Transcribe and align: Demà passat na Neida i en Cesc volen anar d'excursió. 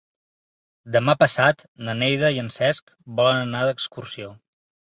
Demà 0.95 1.15
passat 1.25 1.61
na 1.89 1.95
Neida 1.99 2.33
i 2.39 2.41
en 2.47 2.49
Cesc 2.57 2.97
volen 3.21 3.47
anar 3.47 3.65
d'excursió. 3.69 4.35